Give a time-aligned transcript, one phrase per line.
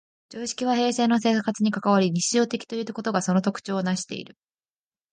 [0.29, 4.35] 常識は平生の生活に関わり、日常的ということがその特徴をなしている。